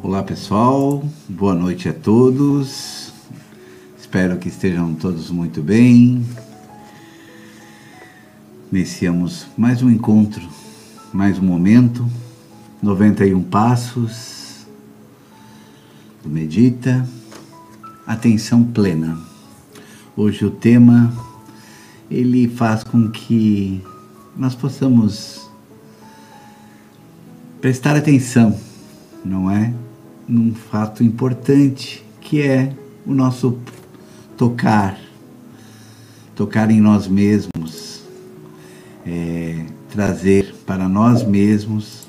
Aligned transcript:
Olá 0.00 0.22
pessoal, 0.22 1.04
boa 1.28 1.54
noite 1.54 1.88
a 1.88 1.92
todos. 1.92 3.12
Espero 3.98 4.38
que 4.38 4.48
estejam 4.48 4.94
todos 4.94 5.28
muito 5.28 5.60
bem. 5.60 6.24
Iniciamos 8.70 9.48
mais 9.56 9.82
um 9.82 9.90
encontro, 9.90 10.48
mais 11.12 11.36
um 11.40 11.42
momento. 11.42 12.08
91 12.80 13.42
passos 13.42 14.66
do 16.22 16.30
Medita. 16.30 17.06
Atenção 18.06 18.62
plena. 18.62 19.18
Hoje 20.16 20.44
o 20.44 20.50
tema 20.50 21.12
ele 22.08 22.46
faz 22.46 22.84
com 22.84 23.10
que 23.10 23.82
nós 24.36 24.54
possamos 24.54 25.50
prestar 27.60 27.96
atenção, 27.96 28.56
não 29.24 29.50
é? 29.50 29.74
Num 30.28 30.54
fato 30.54 31.02
importante 31.02 32.04
que 32.20 32.42
é 32.42 32.74
o 33.06 33.14
nosso 33.14 33.58
tocar, 34.36 34.98
tocar 36.36 36.70
em 36.70 36.80
nós 36.80 37.08
mesmos, 37.08 38.02
é, 39.06 39.64
trazer 39.90 40.54
para 40.66 40.88
nós 40.88 41.24
mesmos 41.24 42.06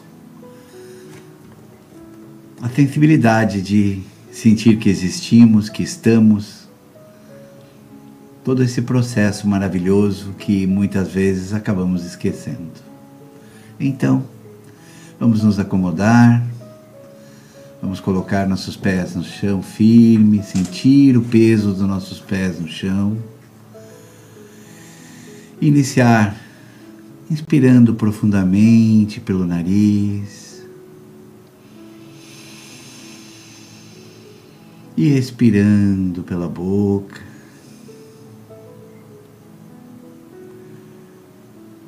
a 2.61 2.67
sensibilidade 2.67 3.61
de 3.61 4.01
sentir 4.31 4.77
que 4.77 4.89
existimos, 4.89 5.69
que 5.69 5.81
estamos, 5.81 6.67
todo 8.43 8.63
esse 8.63 8.81
processo 8.81 9.47
maravilhoso 9.47 10.33
que 10.37 10.65
muitas 10.67 11.09
vezes 11.09 11.53
acabamos 11.53 12.05
esquecendo. 12.05 12.71
Então, 13.79 14.23
vamos 15.19 15.43
nos 15.43 15.59
acomodar, 15.59 16.45
vamos 17.81 17.99
colocar 17.99 18.47
nossos 18.47 18.75
pés 18.75 19.15
no 19.15 19.23
chão 19.23 19.61
firme, 19.61 20.43
sentir 20.43 21.17
o 21.17 21.21
peso 21.21 21.73
dos 21.73 21.87
nossos 21.87 22.19
pés 22.19 22.59
no 22.59 22.67
chão. 22.67 23.17
Iniciar 25.61 26.35
inspirando 27.29 27.93
profundamente 27.95 29.19
pelo 29.19 29.45
nariz. 29.45 30.63
E 34.95 35.17
expirando 35.17 36.23
pela 36.23 36.47
boca. 36.47 37.29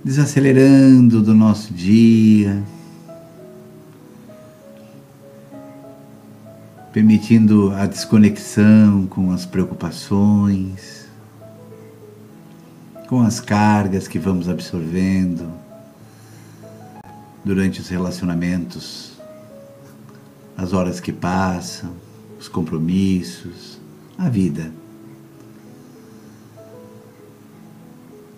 desacelerando 0.04 1.22
do 1.22 1.34
nosso 1.34 1.74
dia, 1.74 2.64
permitindo 6.92 7.72
a 7.74 7.86
desconexão 7.86 9.08
com 9.08 9.32
as 9.32 9.46
preocupações, 9.46 11.08
com 13.08 13.22
as 13.22 13.40
cargas 13.40 14.08
que 14.08 14.20
vamos 14.20 14.50
absorvendo 14.50 15.52
durante 17.46 17.80
os 17.80 17.88
relacionamentos, 17.88 19.14
as 20.58 20.74
horas 20.74 21.00
que 21.00 21.14
passam, 21.14 21.92
os 22.38 22.50
compromissos, 22.50 23.80
a 24.18 24.28
vida. 24.28 24.72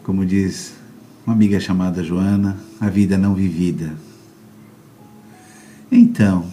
Como 0.04 0.26
diz 0.26 0.74
uma 1.26 1.34
amiga 1.34 1.60
chamada 1.60 2.04
Joana, 2.04 2.58
a 2.80 2.88
vida 2.88 3.18
não 3.18 3.34
vivida. 3.34 3.94
Então, 5.92 6.53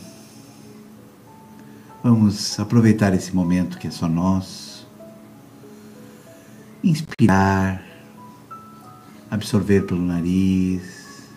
vamos 2.02 2.58
aproveitar 2.58 3.12
esse 3.14 3.34
momento 3.34 3.78
que 3.78 3.86
é 3.86 3.90
só 3.90 4.08
nosso, 4.08 4.88
inspirar, 6.82 7.82
absorver 9.30 9.82
pelo 9.82 10.00
nariz 10.00 11.28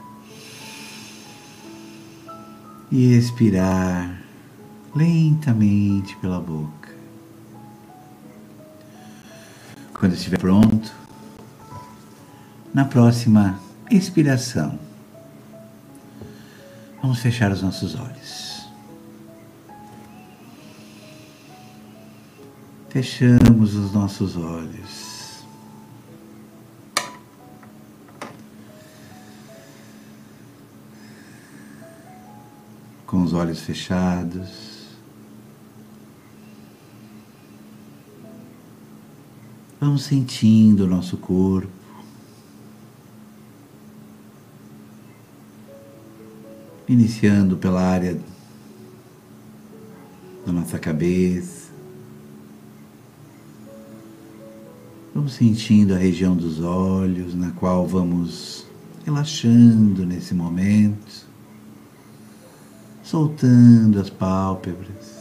e 2.91 3.13
expirar 3.13 4.21
lentamente 4.95 6.15
pela 6.17 6.39
boca. 6.39 6.93
Quando 9.93 10.13
estiver 10.13 10.37
pronto, 10.37 10.93
na 12.73 12.85
próxima 12.85 13.59
expiração, 13.89 14.77
vamos 17.01 17.19
fechar 17.19 17.51
os 17.51 17.61
nossos 17.61 17.95
olhos. 17.95 18.52
Fechamos 22.93 23.73
os 23.73 23.91
nossos 23.91 24.37
olhos. 24.37 25.43
Com 33.07 33.23
os 33.23 33.33
olhos 33.33 33.61
fechados. 33.61 34.89
Vamos 39.81 40.03
sentindo 40.03 40.83
o 40.83 40.87
nosso 40.87 41.17
corpo. 41.17 41.71
iniciando 46.87 47.57
pela 47.57 47.81
área 47.81 48.21
da 50.45 50.51
nossa 50.51 50.77
cabeça. 50.77 51.62
Vamos 55.13 55.33
sentindo 55.33 55.93
a 55.93 55.97
região 55.97 56.35
dos 56.35 56.59
olhos, 56.61 57.35
na 57.35 57.51
qual 57.51 57.87
vamos 57.87 58.65
relaxando 59.05 60.05
nesse 60.05 60.33
momento, 60.33 61.27
soltando 63.03 63.99
as 63.99 64.09
pálpebras. 64.09 65.13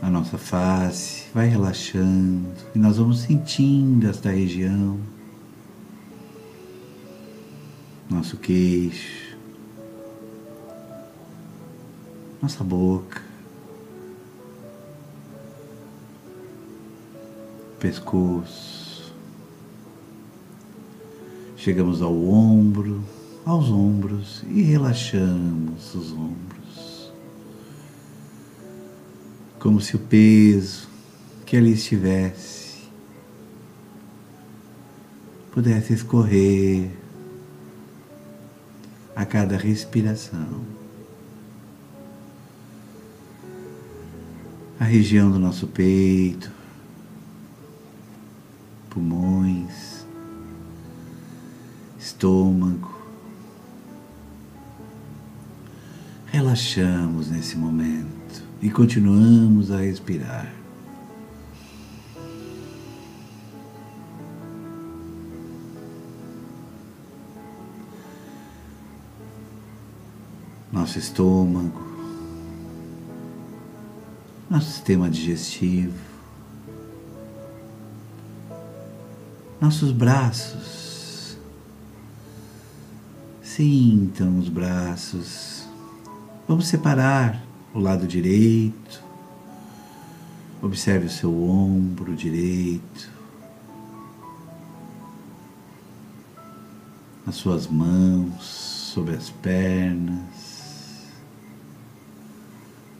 A 0.00 0.08
nossa 0.08 0.38
face 0.38 1.26
vai 1.34 1.48
relaxando 1.48 2.54
e 2.74 2.78
nós 2.78 2.96
vamos 2.96 3.20
sentindo 3.20 4.08
esta 4.08 4.30
região 4.30 4.98
nosso 8.08 8.36
queixo, 8.36 9.36
nossa 12.40 12.62
boca, 12.62 13.25
pescoço. 17.78 19.12
Chegamos 21.56 22.00
ao 22.02 22.14
ombro, 22.14 23.02
aos 23.44 23.68
ombros 23.68 24.44
e 24.48 24.62
relaxamos 24.62 25.94
os 25.94 26.12
ombros. 26.12 27.12
Como 29.58 29.80
se 29.80 29.96
o 29.96 29.98
peso 29.98 30.88
que 31.44 31.56
ali 31.56 31.72
estivesse 31.72 32.66
pudesse 35.56 35.94
escorrer 35.94 36.90
a 39.14 39.24
cada 39.24 39.56
respiração. 39.56 40.60
A 44.78 44.84
região 44.84 45.30
do 45.30 45.38
nosso 45.38 45.66
peito, 45.66 46.52
estômago. 52.16 52.96
Relaxamos 56.26 57.30
nesse 57.30 57.56
momento 57.56 58.42
e 58.62 58.70
continuamos 58.70 59.70
a 59.70 59.80
respirar. 59.80 60.52
nosso 70.72 70.98
estômago, 70.98 71.80
nosso 74.50 74.70
sistema 74.72 75.08
digestivo, 75.08 75.98
nossos 79.58 79.90
braços. 79.90 80.85
Sintam 83.56 84.38
os 84.38 84.50
braços. 84.50 85.66
Vamos 86.46 86.66
separar 86.66 87.42
o 87.72 87.78
lado 87.78 88.06
direito. 88.06 89.02
Observe 90.60 91.06
o 91.06 91.10
seu 91.10 91.42
ombro 91.42 92.14
direito. 92.14 93.10
As 97.26 97.36
suas 97.36 97.66
mãos 97.66 98.44
sobre 98.44 99.14
as 99.14 99.30
pernas. 99.30 101.06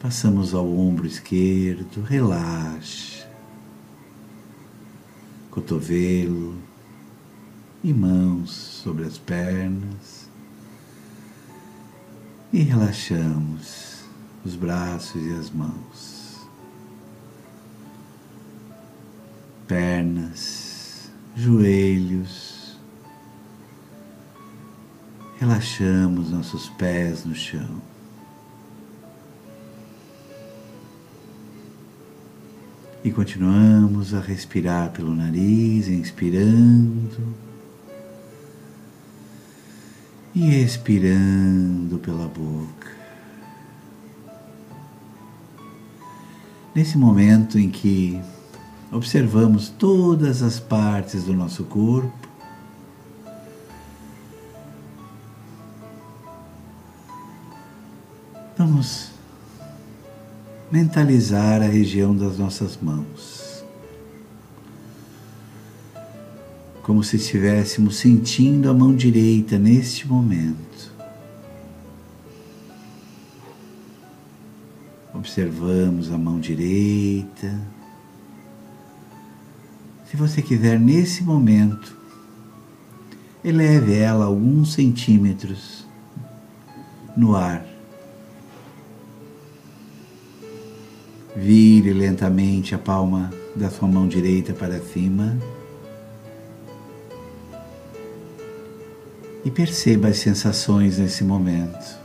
Passamos 0.00 0.54
ao 0.54 0.66
ombro 0.66 1.06
esquerdo, 1.06 2.00
relaxa. 2.00 3.28
Cotovelo 5.50 6.56
e 7.84 7.92
mãos 7.92 8.52
sobre 8.52 9.04
as 9.04 9.18
pernas. 9.18 10.25
E 12.56 12.62
relaxamos 12.62 14.02
os 14.42 14.56
braços 14.56 15.22
e 15.22 15.30
as 15.34 15.50
mãos. 15.50 16.48
Pernas, 19.68 21.10
joelhos, 21.36 22.78
Relaxamos 25.38 26.30
nossos 26.30 26.70
pés 26.70 27.26
no 27.26 27.34
chão. 27.34 27.82
E 33.04 33.12
continuamos 33.12 34.14
a 34.14 34.20
respirar 34.20 34.92
pelo 34.92 35.14
nariz, 35.14 35.88
inspirando 35.88 37.45
e 40.36 40.62
expirando 40.62 41.98
pela 41.98 42.28
boca. 42.28 42.94
Nesse 46.74 46.98
momento 46.98 47.58
em 47.58 47.70
que 47.70 48.20
observamos 48.92 49.70
todas 49.70 50.42
as 50.42 50.60
partes 50.60 51.24
do 51.24 51.32
nosso 51.32 51.64
corpo, 51.64 52.26
Vamos 58.58 59.10
mentalizar 60.72 61.60
a 61.60 61.66
região 61.66 62.16
das 62.16 62.38
nossas 62.38 62.78
mãos. 62.80 63.45
Como 66.86 67.02
se 67.02 67.16
estivéssemos 67.16 67.96
sentindo 67.96 68.70
a 68.70 68.72
mão 68.72 68.94
direita 68.94 69.58
neste 69.58 70.06
momento. 70.06 70.94
Observamos 75.12 76.12
a 76.12 76.16
mão 76.16 76.38
direita. 76.38 77.60
Se 80.08 80.16
você 80.16 80.40
quiser, 80.40 80.78
nesse 80.78 81.24
momento, 81.24 81.96
eleve 83.42 83.96
ela 83.96 84.26
alguns 84.26 84.74
centímetros 84.74 85.84
no 87.16 87.34
ar. 87.34 87.66
Vire 91.34 91.92
lentamente 91.92 92.76
a 92.76 92.78
palma 92.78 93.32
da 93.56 93.68
sua 93.70 93.88
mão 93.88 94.06
direita 94.06 94.54
para 94.54 94.78
cima. 94.78 95.36
E 99.46 99.50
perceba 99.52 100.08
as 100.08 100.16
sensações 100.16 100.98
nesse 100.98 101.22
momento. 101.22 101.96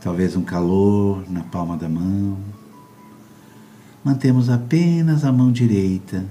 Talvez 0.00 0.34
um 0.34 0.42
calor 0.42 1.30
na 1.30 1.42
palma 1.42 1.76
da 1.76 1.86
mão. 1.86 2.38
Mantemos 4.02 4.48
apenas 4.48 5.22
a 5.22 5.30
mão 5.30 5.52
direita 5.52 6.24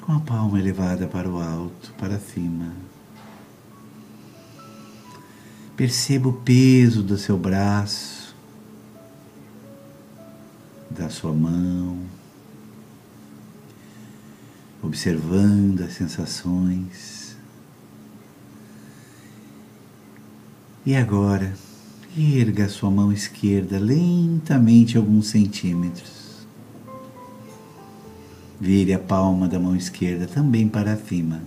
com 0.00 0.14
a 0.14 0.18
palma 0.18 0.58
elevada 0.58 1.06
para 1.06 1.30
o 1.30 1.40
alto, 1.40 1.94
para 1.96 2.18
cima. 2.18 2.72
Perceba 5.76 6.28
o 6.28 6.32
peso 6.32 7.04
do 7.04 7.16
seu 7.16 7.38
braço 7.38 8.34
da 10.90 11.08
sua 11.08 11.32
mão, 11.32 12.00
observando 14.84 15.82
as 15.82 15.94
sensações. 15.94 17.36
E 20.84 20.94
agora, 20.94 21.54
erga 22.16 22.68
sua 22.68 22.90
mão 22.90 23.12
esquerda 23.12 23.78
lentamente 23.78 24.98
alguns 24.98 25.28
centímetros. 25.28 26.46
Vire 28.60 28.92
a 28.92 28.98
palma 28.98 29.48
da 29.48 29.58
mão 29.58 29.74
esquerda 29.74 30.26
também 30.26 30.68
para 30.68 30.96
cima. 30.96 31.42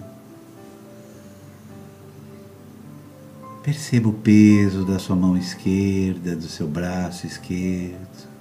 Perceba 3.64 4.10
o 4.10 4.14
peso 4.14 4.86
da 4.86 4.98
sua 4.98 5.16
mão 5.16 5.38
esquerda, 5.38 6.36
do 6.36 6.48
seu 6.48 6.68
braço 6.68 7.28
esquerdo. 7.28 8.37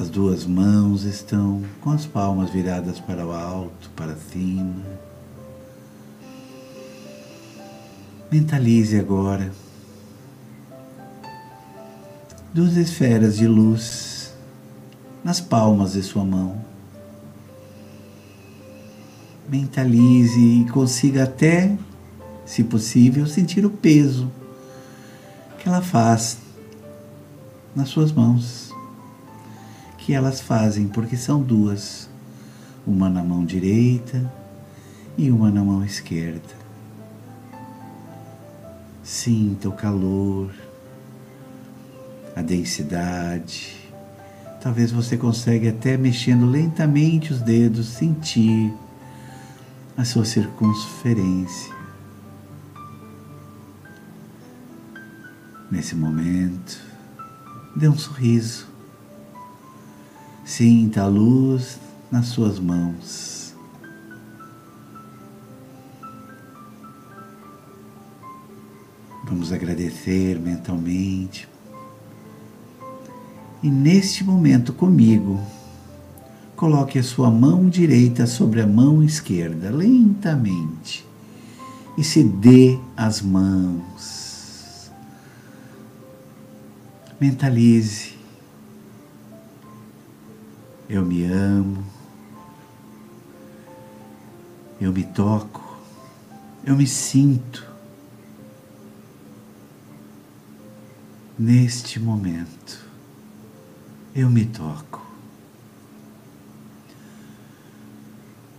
As 0.00 0.08
duas 0.08 0.46
mãos 0.46 1.02
estão 1.02 1.62
com 1.82 1.90
as 1.90 2.06
palmas 2.06 2.48
viradas 2.48 2.98
para 2.98 3.26
o 3.26 3.32
alto, 3.32 3.90
para 3.94 4.16
cima. 4.16 4.82
Mentalize 8.32 8.98
agora 8.98 9.52
duas 12.54 12.78
esferas 12.78 13.36
de 13.36 13.46
luz 13.46 14.32
nas 15.22 15.38
palmas 15.38 15.92
de 15.92 16.02
sua 16.02 16.24
mão. 16.24 16.64
Mentalize 19.50 20.40
e 20.40 20.66
consiga 20.70 21.24
até, 21.24 21.76
se 22.46 22.64
possível, 22.64 23.26
sentir 23.26 23.66
o 23.66 23.70
peso 23.70 24.32
que 25.58 25.68
ela 25.68 25.82
faz 25.82 26.38
nas 27.76 27.90
suas 27.90 28.10
mãos 28.10 28.69
que 30.10 30.14
elas 30.14 30.40
fazem, 30.40 30.88
porque 30.88 31.16
são 31.16 31.40
duas, 31.40 32.10
uma 32.84 33.08
na 33.08 33.22
mão 33.22 33.44
direita 33.44 34.28
e 35.16 35.30
uma 35.30 35.52
na 35.52 35.62
mão 35.62 35.84
esquerda. 35.84 36.52
Sinta 39.04 39.68
o 39.68 39.72
calor, 39.72 40.52
a 42.34 42.42
densidade. 42.42 43.88
Talvez 44.60 44.90
você 44.90 45.16
consiga 45.16 45.70
até 45.70 45.96
mexendo 45.96 46.44
lentamente 46.44 47.32
os 47.32 47.40
dedos 47.40 47.86
sentir 47.86 48.74
a 49.96 50.04
sua 50.04 50.24
circunferência. 50.24 51.72
Nesse 55.70 55.94
momento, 55.94 56.80
dê 57.76 57.88
um 57.88 57.96
sorriso 57.96 58.69
Sinta 60.50 61.02
a 61.02 61.06
luz 61.06 61.78
nas 62.10 62.26
suas 62.26 62.58
mãos. 62.58 63.54
Vamos 69.24 69.52
agradecer 69.52 70.40
mentalmente. 70.40 71.48
E 73.62 73.70
neste 73.70 74.24
momento 74.24 74.72
comigo, 74.72 75.40
coloque 76.56 76.98
a 76.98 77.04
sua 77.04 77.30
mão 77.30 77.68
direita 77.68 78.26
sobre 78.26 78.60
a 78.60 78.66
mão 78.66 79.04
esquerda, 79.04 79.70
lentamente, 79.70 81.06
e 81.96 82.02
se 82.02 82.24
dê 82.24 82.76
as 82.96 83.22
mãos. 83.22 84.90
Mentalize 87.20 88.19
eu 90.90 91.04
me 91.04 91.24
amo, 91.24 91.84
eu 94.80 94.92
me 94.92 95.04
toco, 95.04 95.78
eu 96.64 96.74
me 96.74 96.84
sinto 96.84 97.64
neste 101.38 102.00
momento. 102.00 102.84
Eu 104.12 104.28
me 104.28 104.44
toco 104.44 105.06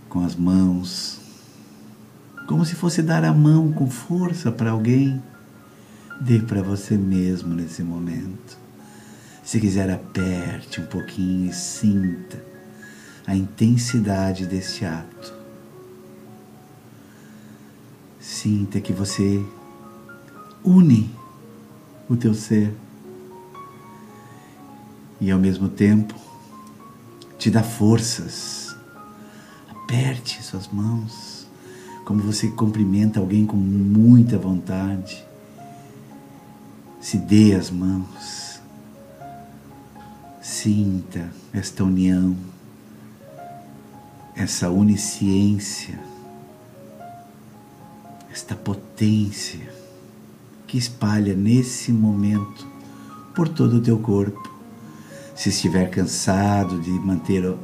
com 0.07 0.23
as 0.23 0.33
mãos, 0.33 1.19
como 2.47 2.65
se 2.65 2.75
fosse 2.75 3.01
dar 3.01 3.25
a 3.25 3.33
mão 3.33 3.73
com 3.73 3.89
força 3.89 4.49
para 4.49 4.71
alguém. 4.71 5.21
Dê 6.21 6.39
para 6.39 6.61
você 6.61 6.97
mesmo 6.97 7.53
nesse 7.53 7.83
momento. 7.83 8.57
Se 9.43 9.59
quiser, 9.59 9.89
aperte 9.89 10.79
um 10.79 10.85
pouquinho 10.85 11.49
e 11.49 11.53
sinta 11.53 12.43
a 13.25 13.35
intensidade 13.35 14.45
deste 14.45 14.85
ato. 14.85 15.33
Sinta 18.19 18.79
que 18.79 18.93
você 18.93 19.43
une 20.63 21.09
o 22.07 22.15
teu 22.15 22.33
ser 22.33 22.73
e 25.19 25.31
ao 25.31 25.39
mesmo 25.39 25.69
tempo 25.69 26.15
te 27.37 27.49
dá 27.49 27.63
forças. 27.63 28.75
Aperte 29.69 30.43
suas 30.43 30.67
mãos 30.67 31.47
como 32.05 32.21
você 32.21 32.49
cumprimenta 32.49 33.19
alguém 33.19 33.45
com 33.45 33.55
muita 33.55 34.37
vontade. 34.37 35.23
Se 36.99 37.17
dê 37.17 37.55
as 37.55 37.71
mãos. 37.71 38.50
Sinta 40.61 41.27
esta 41.51 41.83
união, 41.83 42.37
essa 44.35 44.69
onisciência, 44.69 45.99
esta 48.31 48.55
potência 48.55 49.67
que 50.67 50.77
espalha 50.77 51.33
nesse 51.33 51.91
momento 51.91 52.67
por 53.33 53.49
todo 53.49 53.77
o 53.77 53.81
teu 53.81 53.97
corpo. 53.97 54.53
Se 55.35 55.49
estiver 55.49 55.89
cansado 55.89 56.79
de 56.79 56.91
manter 56.91 57.57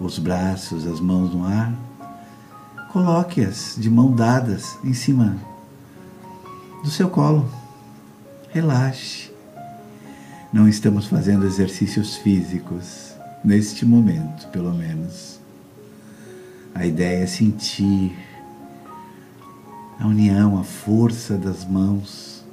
os 0.00 0.18
braços, 0.18 0.84
as 0.88 0.98
mãos 0.98 1.32
no 1.32 1.46
ar, 1.46 1.72
coloque-as 2.90 3.76
de 3.78 3.88
mão 3.88 4.10
dadas 4.10 4.76
em 4.82 4.92
cima 4.92 5.38
do 6.82 6.90
seu 6.90 7.08
colo. 7.08 7.48
Relaxe. 8.48 9.31
Não 10.52 10.68
estamos 10.68 11.06
fazendo 11.06 11.46
exercícios 11.46 12.16
físicos, 12.16 13.14
neste 13.42 13.86
momento, 13.86 14.48
pelo 14.48 14.74
menos. 14.74 15.40
A 16.74 16.84
ideia 16.84 17.22
é 17.22 17.26
sentir 17.26 18.14
a 19.98 20.06
união, 20.06 20.58
a 20.58 20.62
força 20.62 21.38
das 21.38 21.64
mãos, 21.64 22.44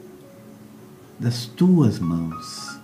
das 1.20 1.46
tuas 1.46 2.00
mãos. 2.00 2.80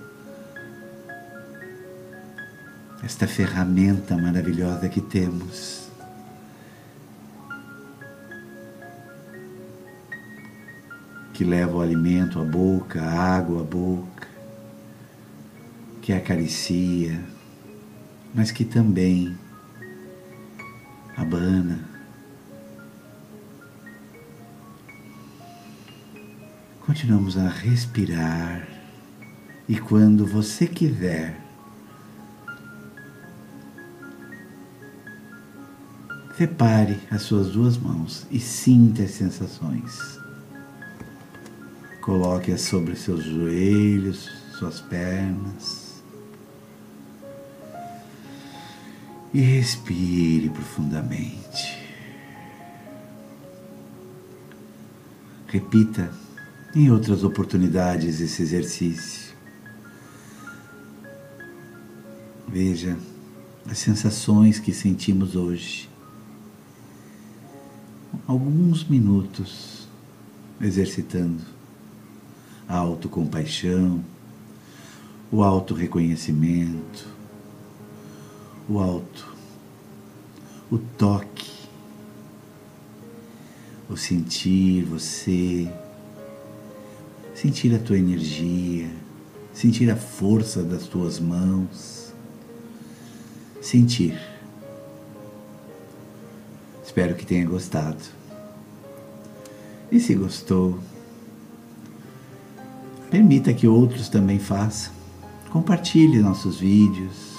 Esta 3.01 3.25
ferramenta 3.25 4.17
maravilhosa 4.17 4.89
que 4.89 4.99
temos. 4.99 5.87
Que 11.33 11.45
leva 11.45 11.77
o 11.77 11.81
alimento 11.81 12.37
à 12.37 12.43
boca, 12.43 13.01
a 13.01 13.37
água 13.37 13.61
à 13.61 13.63
boca, 13.63 14.34
que 16.05 16.13
acaricia, 16.13 17.19
mas 18.31 18.51
que 18.51 18.63
também 18.63 19.35
abana 21.17 21.95
Continuamos 26.85 27.35
a 27.35 27.49
respirar 27.49 28.67
e 29.67 29.75
quando 29.75 30.23
você 30.23 30.67
quiser, 30.67 31.41
separe 36.37 36.99
as 37.09 37.23
suas 37.23 37.53
duas 37.53 37.75
mãos 37.75 38.27
e 38.29 38.39
sinta 38.39 39.01
as 39.01 39.11
sensações. 39.11 40.19
Coloque-as 42.01 42.61
sobre 42.61 42.95
seus 42.95 43.23
joelhos, 43.23 44.29
suas 44.59 44.79
pernas. 44.79 45.84
E 49.35 49.41
respire 49.41 50.49
profundamente. 50.49 51.77
Repita 55.45 56.09
em 56.73 56.89
outras 56.89 57.21
oportunidades 57.21 58.21
esse 58.21 58.41
exercício. 58.41 59.35
Veja 62.47 62.97
as 63.69 63.77
sensações 63.77 64.57
que 64.57 64.71
sentimos 64.73 65.35
hoje. 65.35 65.89
Alguns 68.25 68.85
minutos 68.87 69.85
exercitando 70.61 71.43
a 72.69 72.77
autocompaixão, 72.77 74.01
o 75.29 75.43
auto-reconhecimento, 75.43 77.14
o 78.67 78.79
auto, 78.79 79.35
o 80.71 80.77
toque, 80.77 81.51
o 83.89 83.95
sentir 83.95 84.83
você 84.83 85.71
sentir 87.35 87.75
a 87.75 87.79
tua 87.79 87.97
energia, 87.97 88.89
sentir 89.53 89.91
a 89.91 89.95
força 89.95 90.63
das 90.63 90.87
tuas 90.87 91.19
mãos, 91.19 92.13
sentir. 93.61 94.17
Espero 96.83 97.13
que 97.13 97.25
tenha 97.25 97.45
gostado. 97.45 98.01
E 99.91 99.99
se 99.99 100.15
gostou, 100.15 100.79
permita 103.11 103.53
que 103.53 103.67
outros 103.67 104.07
também 104.07 104.39
façam. 104.39 104.93
Compartilhe 105.51 106.19
nossos 106.19 106.57
vídeos. 106.57 107.34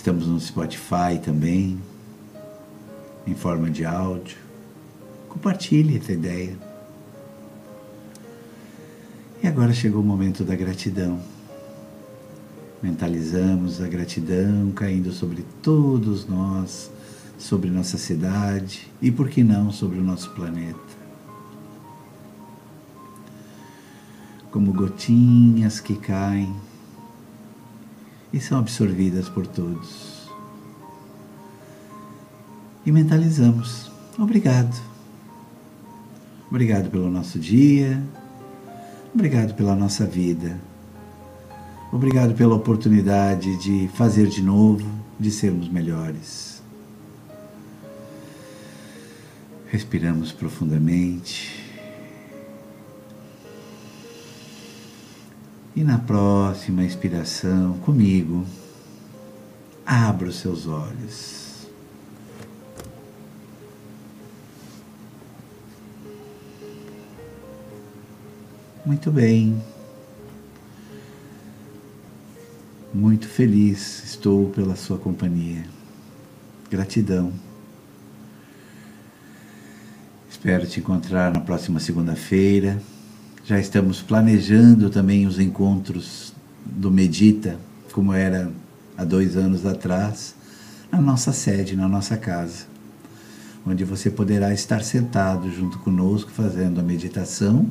Estamos 0.00 0.26
no 0.26 0.40
Spotify 0.40 1.20
também, 1.22 1.78
em 3.26 3.34
forma 3.34 3.68
de 3.68 3.84
áudio. 3.84 4.38
Compartilhe 5.28 5.98
essa 5.98 6.10
ideia. 6.10 6.56
E 9.42 9.46
agora 9.46 9.74
chegou 9.74 10.00
o 10.00 10.04
momento 10.04 10.42
da 10.42 10.56
gratidão. 10.56 11.20
Mentalizamos 12.82 13.82
a 13.82 13.88
gratidão 13.88 14.70
caindo 14.70 15.12
sobre 15.12 15.44
todos 15.62 16.26
nós, 16.26 16.90
sobre 17.38 17.68
nossa 17.68 17.98
cidade 17.98 18.90
e, 19.02 19.12
por 19.12 19.28
que 19.28 19.44
não, 19.44 19.70
sobre 19.70 19.98
o 19.98 20.02
nosso 20.02 20.30
planeta. 20.30 20.80
Como 24.50 24.72
gotinhas 24.72 25.78
que 25.78 25.94
caem 25.94 26.56
e 28.32 28.40
são 28.40 28.58
absorvidas 28.58 29.28
por 29.28 29.46
todos. 29.46 30.28
E 32.84 32.92
mentalizamos. 32.92 33.90
Obrigado. 34.18 34.74
Obrigado 36.48 36.90
pelo 36.90 37.08
nosso 37.10 37.38
dia, 37.38 38.02
Obrigado 39.12 39.54
pela 39.54 39.74
nossa 39.74 40.06
vida. 40.06 40.56
Obrigado 41.92 42.32
pela 42.34 42.54
oportunidade 42.54 43.56
de 43.56 43.88
fazer 43.88 44.28
de 44.28 44.40
novo, 44.40 44.88
de 45.18 45.32
sermos 45.32 45.68
melhores. 45.68 46.62
Respiramos 49.66 50.30
profundamente. 50.30 51.59
E 55.74 55.84
na 55.84 55.98
próxima 55.98 56.84
expiração, 56.84 57.78
comigo, 57.78 58.44
abra 59.86 60.28
os 60.28 60.36
seus 60.36 60.66
olhos. 60.66 61.68
Muito 68.84 69.10
bem. 69.12 69.62
Muito 72.92 73.28
feliz 73.28 74.02
estou 74.04 74.50
pela 74.50 74.74
sua 74.74 74.98
companhia. 74.98 75.64
Gratidão. 76.68 77.32
Espero 80.28 80.66
te 80.66 80.80
encontrar 80.80 81.32
na 81.32 81.40
próxima 81.40 81.78
segunda-feira. 81.78 82.82
Já 83.44 83.58
estamos 83.58 84.00
planejando 84.00 84.90
também 84.90 85.26
os 85.26 85.38
encontros 85.38 86.32
do 86.64 86.90
Medita, 86.90 87.58
como 87.92 88.12
era 88.12 88.50
há 88.96 89.04
dois 89.04 89.36
anos 89.36 89.66
atrás, 89.66 90.34
na 90.90 91.00
nossa 91.00 91.32
sede, 91.32 91.76
na 91.76 91.88
nossa 91.88 92.16
casa, 92.16 92.66
onde 93.66 93.84
você 93.84 94.10
poderá 94.10 94.52
estar 94.52 94.82
sentado 94.82 95.50
junto 95.50 95.78
conosco 95.78 96.30
fazendo 96.30 96.80
a 96.80 96.82
meditação 96.82 97.68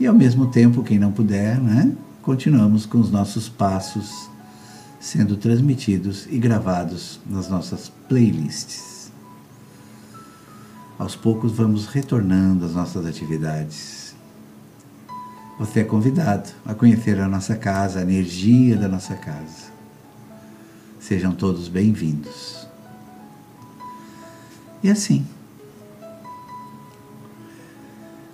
e 0.00 0.06
ao 0.06 0.14
mesmo 0.14 0.46
tempo, 0.46 0.82
quem 0.82 0.98
não 0.98 1.12
puder, 1.12 1.60
né, 1.60 1.92
continuamos 2.22 2.86
com 2.86 2.98
os 2.98 3.10
nossos 3.10 3.50
passos 3.50 4.30
sendo 4.98 5.36
transmitidos 5.36 6.26
e 6.30 6.38
gravados 6.38 7.20
nas 7.28 7.50
nossas 7.50 7.92
playlists. 8.08 9.12
Aos 10.98 11.14
poucos 11.14 11.52
vamos 11.52 11.84
retornando 11.84 12.64
às 12.64 12.72
nossas 12.72 13.04
atividades. 13.04 13.99
Você 15.60 15.80
é 15.80 15.84
convidado 15.84 16.48
a 16.64 16.72
conhecer 16.72 17.20
a 17.20 17.28
nossa 17.28 17.54
casa, 17.54 17.98
a 17.98 18.02
energia 18.02 18.78
da 18.78 18.88
nossa 18.88 19.14
casa. 19.14 19.70
Sejam 20.98 21.34
todos 21.34 21.68
bem-vindos. 21.68 22.66
E 24.82 24.90
assim, 24.90 25.26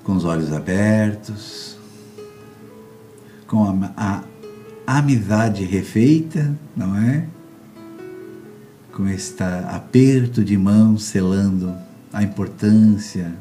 com 0.05 0.13
os 0.15 0.25
olhos 0.25 0.53
abertos, 0.53 1.77
com 3.49 3.65
a, 3.97 4.23
a 4.87 4.99
amizade 4.99 5.65
refeita, 5.65 6.57
não 6.77 6.97
é? 6.97 7.27
Com 8.93 9.09
este 9.09 9.43
aperto 9.43 10.45
de 10.45 10.57
mão 10.57 10.97
selando 10.97 11.75
a 12.13 12.23
importância 12.23 13.35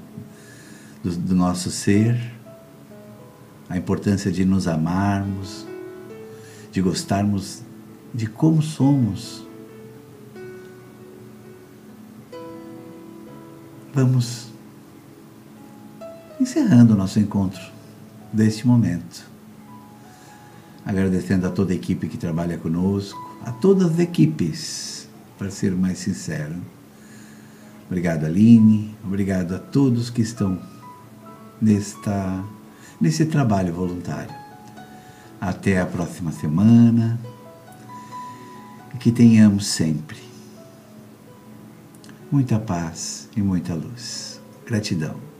do, 1.03 1.11
do 1.11 1.35
nosso 1.35 1.69
ser, 1.69 2.34
a 3.69 3.77
importância 3.77 4.31
de 4.31 4.45
nos 4.45 4.67
amarmos, 4.67 5.65
de 6.71 6.81
gostarmos 6.81 7.61
de 8.13 8.27
como 8.27 8.61
somos. 8.61 9.45
Vamos 13.93 14.49
encerrando 16.39 16.93
o 16.93 16.97
nosso 16.97 17.19
encontro 17.19 17.61
deste 18.31 18.67
momento. 18.67 19.25
Agradecendo 20.85 21.47
a 21.47 21.49
toda 21.49 21.73
a 21.73 21.75
equipe 21.75 22.07
que 22.07 22.17
trabalha 22.17 22.57
conosco, 22.57 23.39
a 23.43 23.51
todas 23.51 23.93
as 23.93 23.99
equipes, 23.99 25.07
para 25.37 25.49
ser 25.49 25.71
mais 25.71 25.97
sincero. 25.97 26.55
Obrigado, 27.87 28.25
Aline. 28.25 28.95
Obrigado 29.03 29.55
a 29.55 29.59
todos 29.59 30.09
que 30.09 30.21
estão 30.21 30.59
nesta, 31.61 32.43
nesse 32.99 33.25
trabalho 33.25 33.73
voluntário. 33.73 34.33
Até 35.39 35.79
a 35.79 35.85
próxima 35.85 36.31
semana. 36.31 37.19
E 38.93 38.97
que 38.97 39.11
tenhamos 39.11 39.67
sempre 39.67 40.25
muita 42.31 42.59
paz 42.59 43.29
e 43.35 43.41
muita 43.41 43.73
luz. 43.73 44.41
Gratidão. 44.65 45.34